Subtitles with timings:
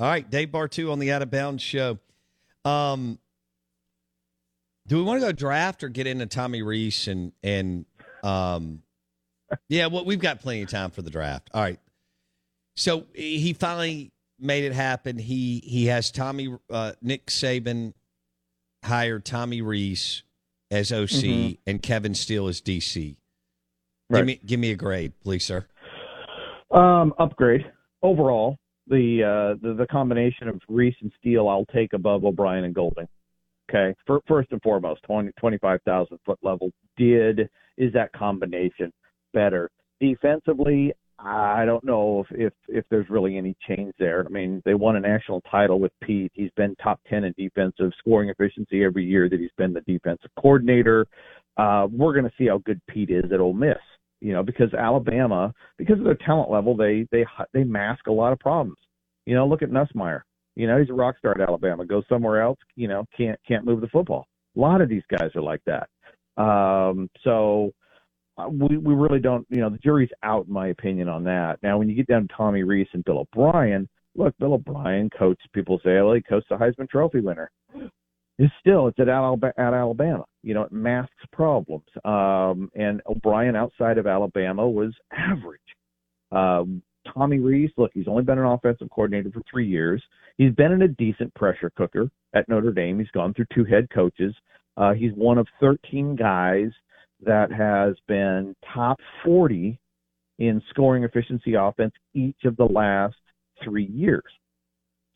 [0.00, 1.98] All right, Dave Bartoo on the Out of Bounds show.
[2.64, 3.18] Um,
[4.86, 7.84] do we want to go draft or get into Tommy Rees and and
[8.24, 8.82] um,
[9.68, 11.50] yeah, well, we've got plenty of time for the draft.
[11.52, 11.78] All right.
[12.76, 15.18] So he finally made it happen.
[15.18, 17.92] He he has Tommy uh, Nick Saban
[18.82, 20.22] hired Tommy Rees
[20.70, 21.52] as OC mm-hmm.
[21.66, 23.16] and Kevin Steele as DC.
[24.08, 24.20] Right.
[24.20, 25.66] Give me give me a grade, please, sir.
[26.70, 27.70] Um, upgrade
[28.02, 28.56] overall.
[28.86, 33.06] The, uh, the the combination of Rees and Steele, I'll take above O'Brien and Golding.
[33.70, 36.72] Okay, For, first and foremost, 20, 25,000 foot level.
[36.96, 38.92] Did is that combination
[39.32, 40.92] better defensively?
[41.22, 44.24] I don't know if, if if there's really any change there.
[44.26, 46.32] I mean, they won a national title with Pete.
[46.34, 50.30] He's been top ten in defensive scoring efficiency every year that he's been the defensive
[50.40, 51.06] coordinator.
[51.56, 53.76] Uh, we're going to see how good Pete is at Ole Miss.
[54.20, 58.32] You know, because Alabama, because of their talent level, they they they mask a lot
[58.32, 58.78] of problems.
[59.26, 60.22] You know, look at Nussmeier.
[60.56, 61.86] You know, he's a rock star at Alabama.
[61.86, 64.26] Goes somewhere else, you know, can't can't move the football.
[64.56, 65.88] A lot of these guys are like that.
[66.42, 67.70] Um, so
[68.36, 71.58] uh, we we really don't, you know, the jury's out in my opinion on that.
[71.62, 75.48] Now, when you get down to Tommy Rees and Bill O'Brien, look, Bill O'Brien coached.
[75.52, 77.50] People say, well, he coached the Heisman Trophy winner.
[78.40, 80.24] It's still it's at Alabama, at Alabama.
[80.42, 81.84] You know, it masks problems.
[82.06, 85.60] Um, and O'Brien outside of Alabama was average.
[86.32, 90.02] Um, Tommy Rees, look, he's only been an offensive coordinator for three years.
[90.38, 92.98] He's been in a decent pressure cooker at Notre Dame.
[92.98, 94.34] He's gone through two head coaches.
[94.78, 96.70] Uh, he's one of 13 guys
[97.22, 99.78] that has been top 40
[100.38, 103.16] in scoring efficiency offense each of the last
[103.62, 104.24] three years.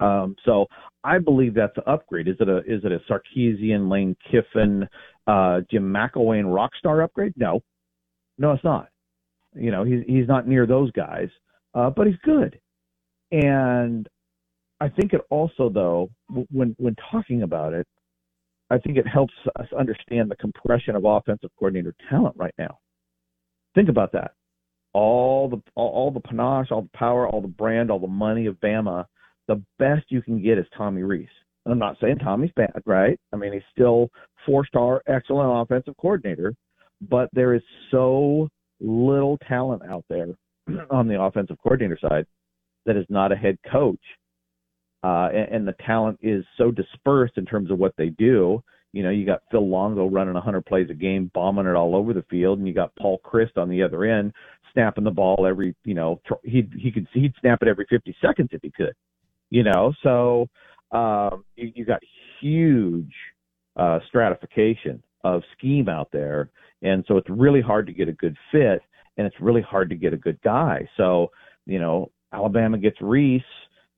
[0.00, 0.66] Um, so
[1.04, 2.28] I believe that's an upgrade.
[2.28, 4.88] Is it a is it a Sarkisian, Lane Kiffin,
[5.26, 7.32] uh, Jim McElwain rockstar upgrade?
[7.36, 7.60] No,
[8.38, 8.88] no, it's not.
[9.54, 11.28] You know, he's he's not near those guys,
[11.74, 12.60] uh, but he's good.
[13.32, 14.08] And
[14.80, 16.10] I think it also, though,
[16.50, 17.86] when when talking about it,
[18.70, 22.78] I think it helps us understand the compression of offensive coordinator talent right now.
[23.74, 24.32] Think about that.
[24.92, 28.46] All the all, all the panache, all the power, all the brand, all the money
[28.46, 29.06] of Bama.
[29.48, 31.28] The best you can get is Tommy Rees.
[31.64, 33.18] And I'm not saying Tommy's bad, right?
[33.32, 34.08] I mean, he's still
[34.46, 36.54] four-star, excellent offensive coordinator,
[37.08, 38.48] but there is so
[38.80, 40.28] little talent out there
[40.90, 42.26] on the offensive coordinator side
[42.86, 44.00] that is not a head coach
[45.02, 48.62] uh, and, and the talent is so dispersed in terms of what they do.
[48.92, 52.12] You know, you got Phil Longo running 100 plays a game, bombing it all over
[52.12, 54.32] the field, and you got Paul Chryst on the other end
[54.74, 58.48] snapping the ball every, you know, he he could he'd snap it every 50 seconds
[58.52, 58.92] if he could.
[59.50, 60.46] You know, so
[60.92, 62.00] um, you, you got
[62.40, 63.12] huge
[63.76, 66.50] uh, stratification of scheme out there,
[66.82, 68.80] and so it's really hard to get a good fit,
[69.16, 70.88] and it's really hard to get a good guy.
[70.96, 71.30] So
[71.66, 73.42] you know, Alabama gets Rees.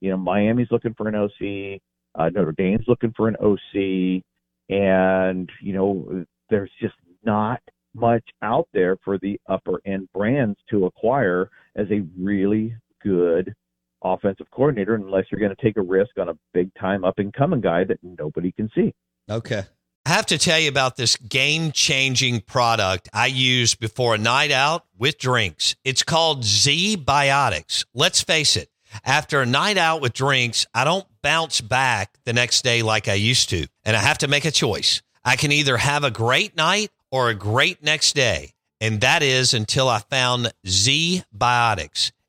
[0.00, 1.80] you know, Miami's looking for an OC,
[2.14, 4.22] uh, Notre Dame's looking for an OC,
[4.68, 6.94] and you know, there's just
[7.24, 7.60] not
[7.94, 13.54] much out there for the upper end brands to acquire as a really good
[14.02, 17.32] offensive coordinator unless you're going to take a risk on a big time up and
[17.32, 18.94] coming guy that nobody can see.
[19.30, 19.62] Okay.
[20.06, 24.50] I have to tell you about this game changing product I use before a night
[24.50, 25.76] out with drinks.
[25.84, 27.84] It's called ZBiotics.
[27.92, 28.70] Let's face it.
[29.04, 33.14] After a night out with drinks, I don't bounce back the next day like I
[33.14, 33.66] used to.
[33.84, 35.02] And I have to make a choice.
[35.24, 38.54] I can either have a great night or a great next day.
[38.80, 42.12] And that is until I found Z Biotics.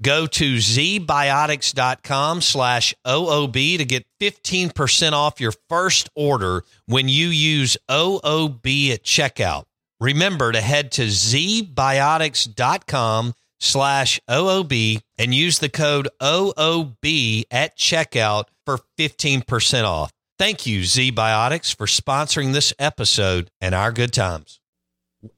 [0.00, 7.76] Go to zbiotics.com slash OOB to get 15% off your first order when you use
[7.90, 9.64] OOB at checkout.
[10.00, 18.78] Remember to head to zbiotics.com slash OOB and use the code OOB at checkout for
[18.98, 20.12] 15% off.
[20.38, 24.60] Thank you, ZBiotics, for sponsoring this episode and our good times.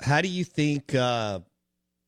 [0.03, 0.95] How do you think?
[0.95, 1.41] Uh,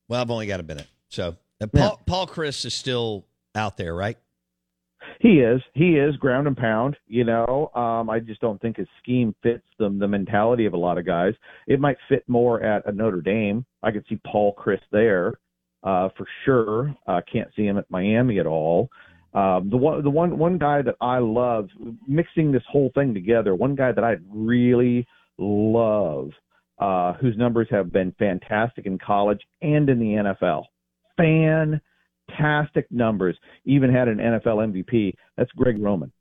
[0.07, 0.85] well, I've only got a minute.
[1.09, 2.03] So, uh, Paul, yeah.
[2.05, 3.25] Paul Chryst is still
[3.55, 4.17] out there, right?
[5.19, 5.61] He is.
[5.73, 6.97] He is ground and pound.
[7.07, 10.77] You know, um, I just don't think his scheme fits the the mentality of a
[10.77, 11.33] lot of guys.
[11.67, 13.65] It might fit more at a Notre Dame.
[13.81, 15.33] I could see Paul Chryst there
[15.83, 16.95] uh, for sure.
[17.07, 18.89] Uh, can't see him at Miami at all.
[19.33, 21.69] Um, the one, the one, one guy that I love
[22.07, 23.55] mixing this whole thing together.
[23.55, 25.07] One guy that I really
[25.39, 26.29] love,
[26.79, 30.65] uh, whose numbers have been fantastic in college and in the NFL.
[31.17, 33.37] Fantastic numbers.
[33.65, 35.13] Even had an NFL MVP.
[35.37, 36.11] That's Greg Roman.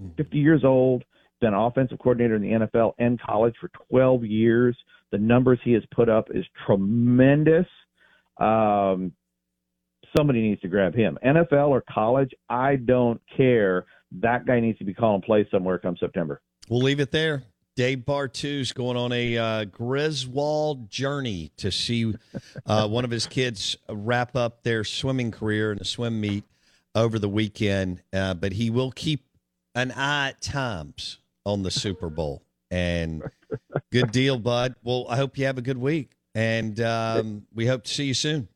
[0.00, 0.16] Mm.
[0.16, 1.04] 50 years old,
[1.40, 4.76] been offensive coordinator in the NFL and college for 12 years.
[5.12, 7.66] The numbers he has put up is tremendous.
[8.38, 9.12] Um,
[10.16, 11.18] somebody needs to grab him.
[11.24, 13.84] NFL or college, I don't care.
[14.20, 16.40] That guy needs to be calling plays somewhere come September.
[16.68, 17.42] We'll leave it there.
[17.76, 22.14] Dave Bartoo's going on a uh, Griswold journey to see
[22.66, 26.44] uh, one of his kids wrap up their swimming career in a swim meet
[26.94, 28.00] over the weekend.
[28.12, 29.24] Uh, but he will keep
[29.74, 32.42] an eye at times on the Super Bowl.
[32.70, 33.22] And
[33.90, 34.76] good deal, bud.
[34.84, 36.12] Well, I hope you have a good week.
[36.36, 38.48] And um, we hope to see you soon.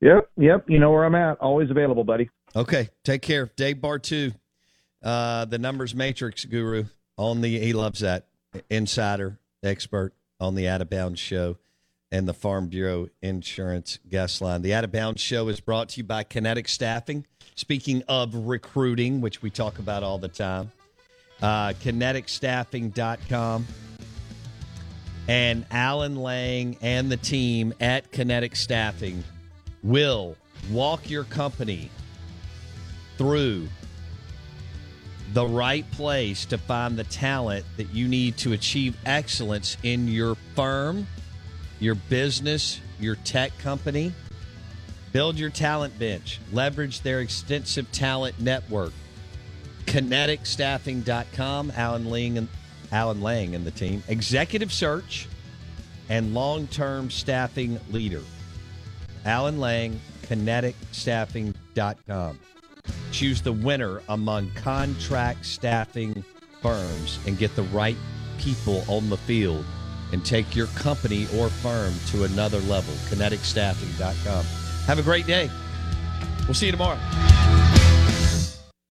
[0.00, 0.64] Yep, yep.
[0.68, 1.38] You know where I'm at.
[1.38, 2.30] Always available, buddy.
[2.54, 2.88] Okay.
[3.04, 3.50] Take care.
[3.56, 4.34] Dave Bartoo,
[5.02, 6.84] uh, the numbers matrix guru
[7.16, 8.26] on the, he loves that,
[8.70, 11.56] insider expert on the Out of Bounds show
[12.12, 14.62] and the Farm Bureau Insurance Guest Line.
[14.62, 17.26] The Out of Bounds show is brought to you by Kinetic Staffing.
[17.56, 20.70] Speaking of recruiting, which we talk about all the time,
[21.42, 23.66] uh, kineticstaffing.com.
[25.26, 29.24] And Alan Lang and the team at Kinetic Staffing
[29.82, 30.36] will
[30.70, 31.90] walk your company
[33.16, 33.68] through
[35.34, 40.36] the right place to find the talent that you need to achieve excellence in your
[40.54, 41.08] firm,
[41.80, 44.12] your business, your tech company.
[45.12, 48.92] Build your talent bench, leverage their extensive talent network.
[49.86, 52.46] KineticStaffing.com, Alan Lang and
[52.92, 55.26] Alan Lang and the team, executive search
[56.08, 58.22] and long-term staffing leader.
[59.24, 62.38] Alan Lang, KineticStaffing.com.
[63.10, 66.24] Choose the winner among contract staffing
[66.60, 67.96] firms and get the right
[68.38, 69.64] people on the field
[70.12, 72.94] and take your company or firm to another level.
[73.08, 74.44] KineticStaffing.com.
[74.86, 75.50] Have a great day.
[76.46, 76.98] We'll see you tomorrow.